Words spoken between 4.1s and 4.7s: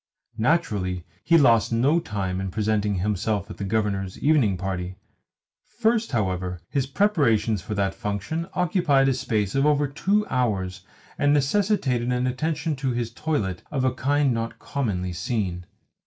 evening